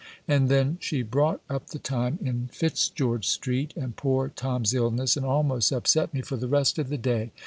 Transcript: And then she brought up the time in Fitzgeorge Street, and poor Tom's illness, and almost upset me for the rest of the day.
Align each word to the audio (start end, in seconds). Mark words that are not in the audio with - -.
And 0.27 0.49
then 0.49 0.79
she 0.81 1.03
brought 1.03 1.41
up 1.47 1.67
the 1.67 1.77
time 1.77 2.17
in 2.23 2.49
Fitzgeorge 2.51 3.23
Street, 3.23 3.71
and 3.77 3.95
poor 3.95 4.29
Tom's 4.29 4.73
illness, 4.73 5.15
and 5.15 5.23
almost 5.27 5.71
upset 5.71 6.11
me 6.11 6.21
for 6.23 6.37
the 6.37 6.47
rest 6.47 6.79
of 6.79 6.89
the 6.89 6.97
day. 6.97 7.31